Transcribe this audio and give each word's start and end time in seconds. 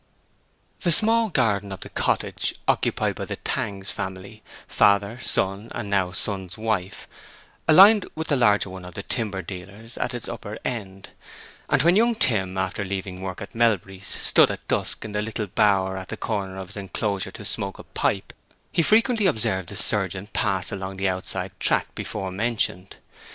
The 0.79 0.91
small 0.91 1.29
garden 1.29 1.71
of 1.71 1.81
the 1.81 1.89
cottage 1.89 2.55
occupied 2.67 3.13
by 3.13 3.25
the 3.25 3.35
Tangs 3.35 3.91
family—father, 3.91 5.19
son, 5.21 5.69
and 5.75 5.91
now 5.91 6.11
son's 6.11 6.57
wife—aligned 6.57 8.07
with 8.15 8.29
the 8.29 8.35
larger 8.35 8.71
one 8.71 8.83
of 8.83 8.95
the 8.95 9.03
timber 9.03 9.43
dealer 9.43 9.83
at 9.97 10.15
its 10.15 10.27
upper 10.27 10.57
end; 10.65 11.09
and 11.69 11.83
when 11.83 11.95
young 11.95 12.15
Tim, 12.15 12.57
after 12.57 12.83
leaving 12.83 13.21
work 13.21 13.43
at 13.43 13.53
Melbury's, 13.53 14.07
stood 14.07 14.49
at 14.49 14.67
dusk 14.67 15.05
in 15.05 15.11
the 15.11 15.21
little 15.21 15.45
bower 15.45 15.97
at 15.97 16.07
the 16.07 16.17
corner 16.17 16.57
of 16.57 16.69
his 16.69 16.77
enclosure 16.77 17.29
to 17.29 17.45
smoke 17.45 17.77
a 17.77 17.83
pipe, 17.83 18.33
he 18.71 18.81
frequently 18.81 19.27
observed 19.27 19.69
the 19.69 19.75
surgeon 19.75 20.25
pass 20.33 20.71
along 20.71 20.97
the 20.97 21.09
outside 21.09 21.51
track 21.59 21.93
before 21.93 22.31
mentioned. 22.31 22.97